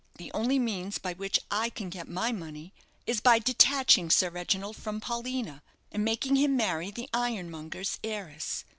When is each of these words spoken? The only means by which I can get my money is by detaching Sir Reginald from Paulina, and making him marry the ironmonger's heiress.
The 0.17 0.31
only 0.33 0.57
means 0.57 0.97
by 0.97 1.13
which 1.13 1.39
I 1.51 1.69
can 1.69 1.89
get 1.91 2.07
my 2.07 2.31
money 2.31 2.73
is 3.05 3.21
by 3.21 3.37
detaching 3.37 4.09
Sir 4.09 4.31
Reginald 4.31 4.75
from 4.75 4.99
Paulina, 4.99 5.61
and 5.91 6.03
making 6.03 6.37
him 6.37 6.57
marry 6.57 6.89
the 6.89 7.07
ironmonger's 7.13 7.99
heiress. 8.03 8.65